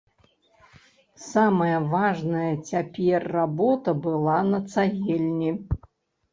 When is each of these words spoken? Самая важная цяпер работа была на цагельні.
Самая 1.31 1.75
важная 1.93 2.49
цяпер 2.71 3.29
работа 3.37 3.97
была 4.09 4.37
на 4.51 4.65
цагельні. 4.75 5.51